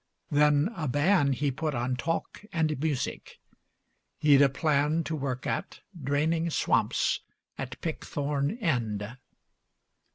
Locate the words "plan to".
4.49-5.15